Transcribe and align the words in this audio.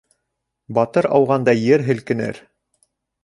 Батыр 0.77 1.07
ауғанда 1.17 1.55
ер 1.67 1.85
һелкенер. 1.91 2.41